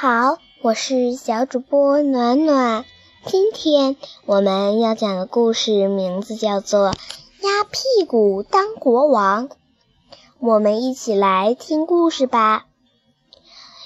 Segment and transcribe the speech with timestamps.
[0.00, 2.84] 好，我是小主播暖暖。
[3.26, 3.96] 今天
[4.26, 9.48] 我们要讲的故事名字叫做《鸭屁股当国王》。
[10.38, 12.66] 我们一起来听故事吧。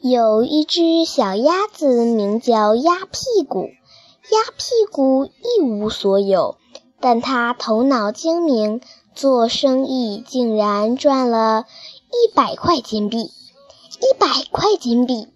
[0.00, 3.62] 有一只小鸭子，名叫鸭屁股。
[3.64, 6.56] 鸭屁股一无所有，
[7.00, 8.80] 但它头脑精明，
[9.16, 11.64] 做生意竟然赚了
[12.10, 13.22] 一百块金币。
[13.22, 15.26] 一百块金币。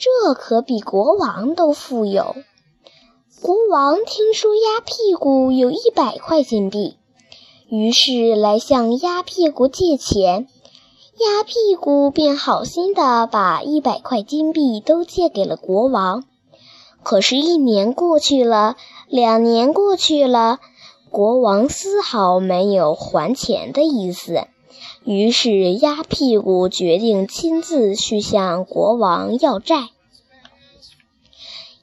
[0.00, 2.34] 这可比国王都富有。
[3.42, 6.96] 国王听说鸭屁股有一百块金币，
[7.68, 10.48] 于是来向鸭屁股借钱。
[11.18, 16.24] 鸭屁股便好心的把一百块金币都借给了国王。
[17.02, 18.76] 可是，一年过去了，
[19.06, 20.60] 两年过去了，
[21.10, 24.46] 国王丝毫没有还钱的意思。
[25.04, 29.88] 于是，鸭屁股决定亲自去向国王要债。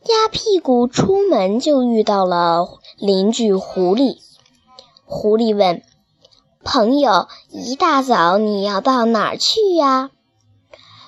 [0.04, 4.20] 鸭屁股出门就遇到了邻居狐狸。
[5.06, 5.82] 狐狸问
[6.64, 10.12] ：“朋友，一大早你要到哪儿去呀？”“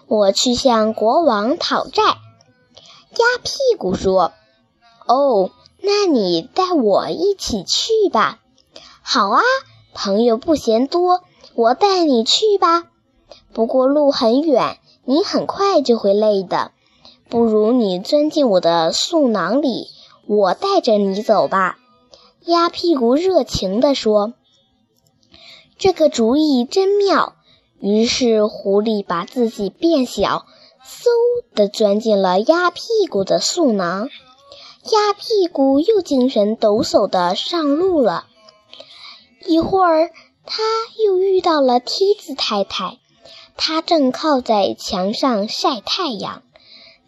[0.08, 2.04] 我去向国王讨债。”
[3.14, 4.34] 鸭屁股说
[5.06, 5.52] ：“哦，
[5.82, 8.40] 那你带我一起去吧。
[9.04, 9.42] ”“好啊，
[9.94, 11.22] 朋友不嫌多。”
[11.60, 12.86] 我带你去吧，
[13.52, 16.72] 不过路很远，你很快就会累的。
[17.28, 19.88] 不如你钻进我的素囊里，
[20.26, 21.78] 我带着你走吧。”
[22.48, 24.36] 鸭屁股热情地说。
[25.78, 27.34] “这个主意真妙。”
[27.82, 30.46] 于是狐狸把自己变小，
[30.82, 31.10] 嗖
[31.56, 34.08] 地钻进了鸭屁股的素囊。
[34.86, 38.28] 鸭屁股又精神抖擞地上路了。
[39.46, 40.12] 一会儿。
[40.52, 40.64] 他
[41.06, 42.98] 又遇到了梯子太太，
[43.56, 46.42] 她正靠在墙上晒太阳。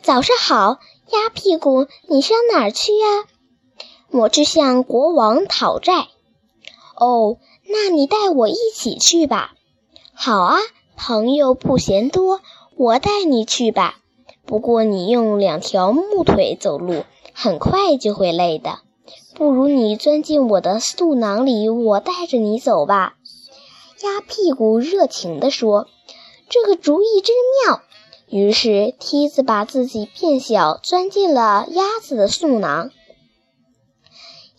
[0.04, 0.78] 早上好，
[1.12, 3.26] 鸭屁股，你上哪儿去呀？
[4.12, 6.08] 我去向国王讨债。
[6.96, 9.56] 哦，那你带我一起去吧。
[10.14, 10.60] 好啊，
[10.96, 12.42] 朋友不嫌多，
[12.76, 13.96] 我带你去吧。
[14.46, 18.82] 不过你用两条木腿走路，很快就会累的。
[19.34, 23.16] 不如你钻进我的肚囊里，我带着你走吧。
[24.04, 25.88] 鸭屁股热情地说
[26.50, 27.36] ：“这个主意真
[27.66, 27.82] 妙。”
[28.28, 32.90] 于是梯子把自己变小，钻进了鸭子的嗉囊。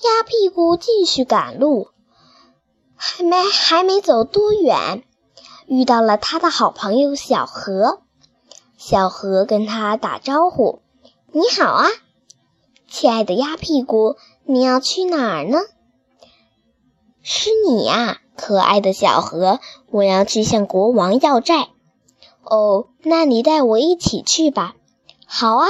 [0.02, 1.88] 鸭屁股继续赶路，
[2.94, 5.02] 还没还没走多远，
[5.66, 8.02] 遇到了他的好朋友小河。
[8.76, 10.82] 小河跟他打招呼
[11.32, 11.88] ：“你好啊，
[12.88, 15.58] 亲爱的鸭屁股，你要去哪儿呢？”
[17.22, 18.20] 是你呀。
[18.36, 19.60] 可爱的小河，
[19.90, 21.68] 我要去向国王要债。
[22.42, 24.74] 哦，那你带我一起去吧。
[25.26, 25.68] 好啊，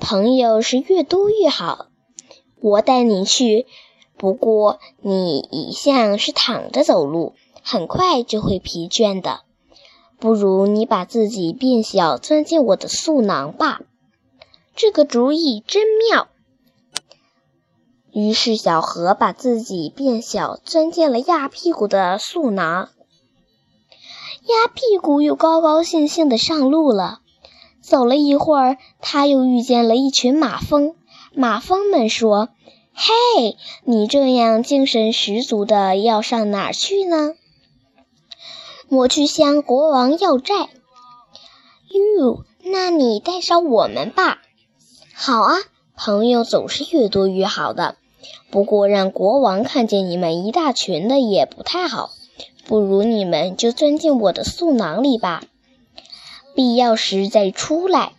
[0.00, 1.86] 朋友是越多越好。
[2.60, 3.66] 我带你去，
[4.16, 9.40] 不过你一向是躺着走路，很快就会疲倦的。
[10.18, 13.82] 不如你把自己变小，钻进我的素囊吧。
[14.74, 16.28] 这个主意真妙。
[18.14, 22.90] 于是，小河把自己变小，钻进了鸭屁股的素囊。
[24.46, 27.18] 鸭屁股又高高兴兴地上路了。
[27.80, 30.94] 走了一会儿，他又遇见了一群马蜂。
[31.34, 32.50] 马蜂们说
[32.94, 37.34] ：“嘿，你这样精神十足的，要上哪儿去呢
[38.88, 40.68] ？”“我去向国王要债。
[42.20, 44.38] ”“哟，那你带上我们吧。
[45.12, 45.56] ”“好啊，
[45.96, 47.96] 朋友总是越多越好的。”
[48.50, 52.10] 不过，让国王看见你们一大群的也不太好。
[52.66, 55.42] 不如你们就钻进我的素囊里吧，
[56.54, 58.12] 必要时再出来。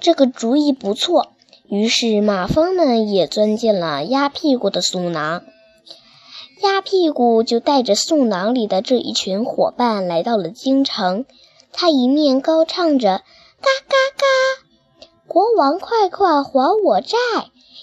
[0.00, 1.32] 这个主意不错。
[1.68, 5.42] 于是，马蜂们也钻进了鸭屁股的素囊。
[6.62, 11.24] 鸭屁股就带着素囊里的这一群伙伴来到了京城。
[11.72, 13.22] 他一面高唱着
[13.62, 17.16] “嘎嘎嘎，国王快快还我债”。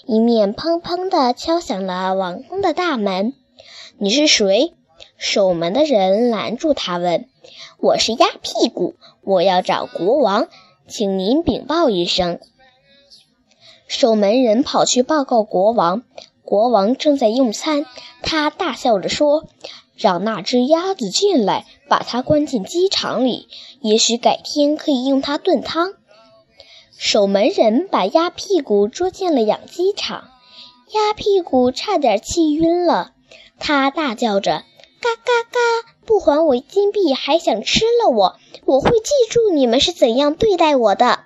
[0.06, 3.34] 一面砰砰地敲响了王宫的大门。
[3.98, 4.74] 你是谁？
[5.16, 7.28] 守门的人拦住他问
[7.78, 10.48] ：“我是鸭屁股，我要找国王，
[10.86, 12.38] 请您禀报一声。”
[13.88, 16.02] 守门人跑去报告国王。
[16.44, 17.84] 国王正在用餐，
[18.22, 19.44] 他大笑着说
[19.96, 23.48] ：“让那只鸭子进来，把它关进鸡场里，
[23.82, 25.92] 也许改天可以用它炖汤。”
[27.00, 30.30] 守门人把鸭屁股捉进了养鸡场，
[30.92, 33.12] 鸭屁股差点气晕了。
[33.60, 34.64] 他大叫着
[35.00, 35.94] ：“嘎嘎嘎！
[36.04, 38.36] 不还我金币，还想吃了我！
[38.64, 41.20] 我会记住你们是怎样对待我的。”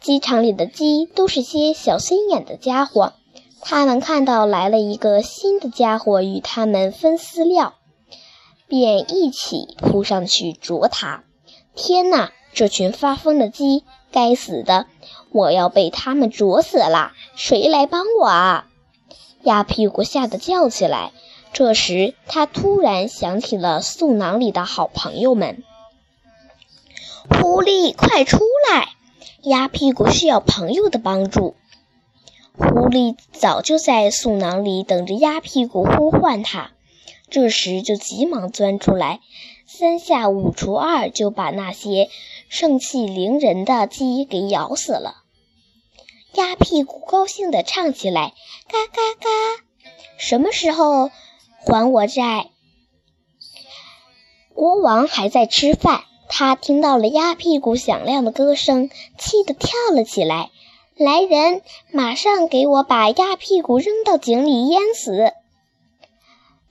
[0.00, 3.14] 鸡场里的鸡都是些小心眼的家伙，
[3.60, 7.74] 他们看到来了一个新的家伙与他们分饲料，
[8.68, 11.24] 便一起扑上去啄它。
[11.74, 12.30] 天哪！
[12.54, 13.84] 这群发疯的鸡，
[14.16, 14.86] 该死的！
[15.30, 17.12] 我要被他们啄死了！
[17.34, 18.66] 谁来帮我啊？
[19.42, 21.12] 鸭屁股吓得叫起来。
[21.52, 25.62] 这时，他突然想起了素囊里的好朋友们。
[27.28, 28.38] 狐狸，快出
[28.72, 28.88] 来！
[29.42, 31.54] 鸭屁股需要朋友的帮助。
[32.56, 36.70] 狐狸早就在素囊里等着鸭屁股呼唤他，
[37.28, 39.20] 这时就急忙钻出来，
[39.66, 42.08] 三下五除二就把那些。
[42.48, 45.16] 盛气凌人的鸡给咬死了，
[46.34, 48.34] 鸭屁股高兴地唱起来
[48.70, 49.28] ：“嘎嘎嘎！
[50.16, 51.10] 什么时候
[51.64, 52.50] 还我债？”
[54.54, 60.50] 国王还在吃饭，他听到了鸭屁股响亮的歌声，气得跳了起来
[60.96, 65.32] ：“来人，马上给我把鸭屁股扔到井里淹死！”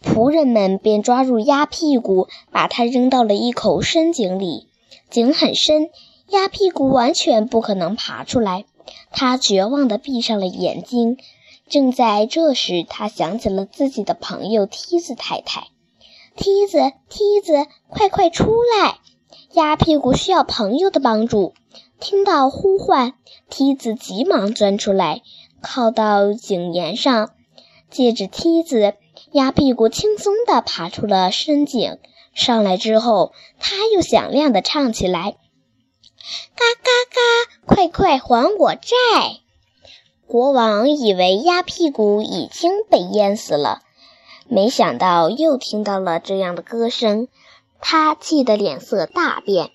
[0.05, 4.67] 仆人们便抓住鸭屁股，把它扔到了一口深井里。
[5.09, 5.89] 井很深，
[6.29, 8.65] 鸭屁股完全不可能爬出来。
[9.11, 11.17] 他绝望地闭上了眼睛。
[11.67, 15.67] 正在这时，他想起了自己的朋友梯子太太。
[16.35, 18.99] 梯子，梯子，快快出来！
[19.53, 21.53] 鸭屁股需要朋友的帮助。
[21.99, 23.13] 听到呼唤，
[23.49, 25.21] 梯子急忙钻出来，
[25.61, 27.31] 靠到井沿上。
[27.89, 28.95] 借着梯子，
[29.35, 31.97] 鸭屁股轻松地爬出了深井。
[32.33, 35.35] 上来之后，他又响亮地唱起来
[36.55, 38.87] ：“嘎嘎嘎，快快还我债！”
[40.25, 43.81] 国王以为鸭屁股已经被淹死了，
[44.47, 47.27] 没想到又听到了这样的歌声，
[47.81, 49.69] 他气得脸色大变。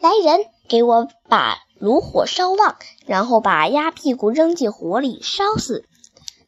[0.00, 5.84] 来人，给我把炉火烧旺，然后把鸭屁股扔进火里烧死。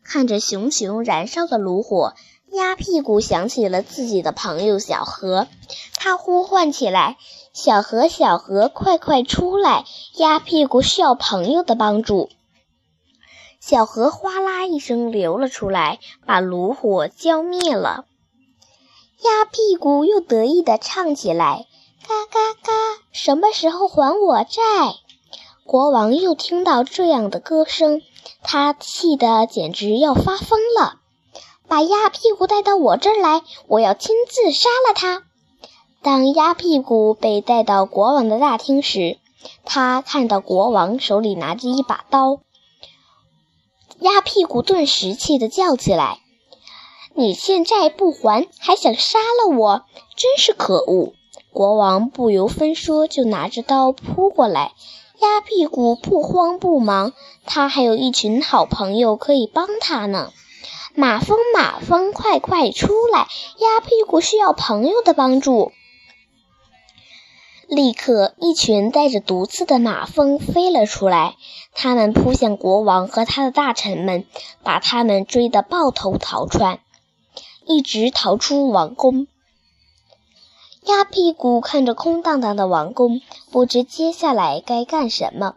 [0.02, 2.14] 看着熊熊燃烧的炉火。
[2.56, 5.47] 鸭屁股想起了自己的朋友小河，
[5.94, 7.19] 他呼唤起来
[7.53, 9.85] ：“小河，小河，快快出来！
[10.17, 12.31] 鸭屁股需要朋友的帮助。”
[13.61, 18.06] 小河哗啦一声流了出来，把炉火浇灭了。
[19.23, 21.67] 鸭屁股又得意地唱起来
[22.09, 22.73] ：“嘎嘎嘎，
[23.12, 24.62] 什么时候还我债？”
[25.67, 28.00] 国王又听到这样的歌声，
[28.43, 31.00] 他气得简直要发疯了。
[31.68, 35.24] 把鸭屁股带到我这儿来，我要亲自杀了他。
[36.02, 39.18] 当鸭屁股被带到国王的大厅时，
[39.64, 42.38] 他看到国王手里拿着一把刀。
[43.98, 46.20] 鸭屁股顿时气得叫起来
[47.14, 49.84] ：“你欠债不还，还想杀了我，
[50.16, 51.14] 真是可恶！”
[51.52, 54.72] 国王不由分说就拿着刀扑过来。
[55.18, 57.14] 鸭屁股不慌不忙，
[57.46, 60.32] 他还有一群好朋友可以帮他呢。
[60.98, 63.28] 马蜂，马蜂，快快出来！
[63.58, 65.72] 鸭屁股需要朋友的帮助。
[67.69, 71.37] 立刻，一群带着毒刺的马蜂飞了出来，
[71.75, 74.25] 它们扑向国王和他的大臣们，
[74.62, 76.80] 把他们追得抱头逃窜，
[77.66, 79.26] 一直逃出王宫。
[80.85, 85.56] 鸭屁股看着空荡荡的王宫，不知接下来该干什么。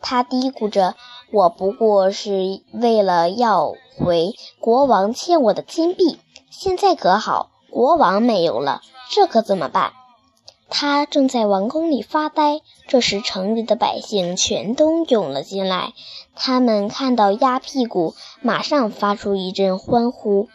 [0.00, 0.96] 他嘀咕着
[1.32, 6.18] ：“我不过是为了要……”回国王欠我的金币，
[6.50, 9.92] 现在可好，国王没有了，这可怎么办？
[10.70, 15.92] 他正在王宫里发呆，这时城里的百姓全都涌了进来。
[16.34, 20.48] 他们看到鸭屁股，马上发出一阵欢呼：“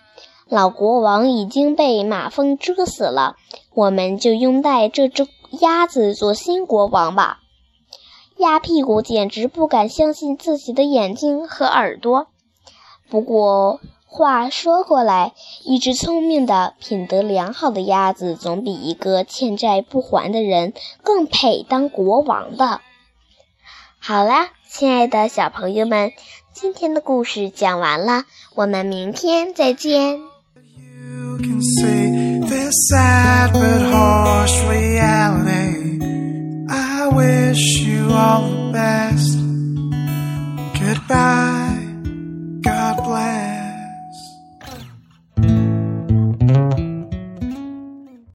[0.49, 3.35] 老国王已经被马蜂蛰死了，
[3.75, 5.27] 我们就拥戴这只
[5.61, 7.41] 鸭子做新国王吧！”
[8.37, 12.27] 鸭屁股简直不敢相信自己的眼睛和耳朵。
[13.09, 22.81] 不过话说回来，一只聪明的、品德良好的鸭子，总比一个欠债不还的人更配当国王的。
[23.99, 26.11] 好啦，亲爱的小朋友们，
[26.53, 28.25] 今天的故事讲完了，
[28.55, 30.19] 我们明天再见。
[30.19, 31.97] You can see
[37.07, 39.37] I wish you all the best.
[40.77, 41.46] Goodbye.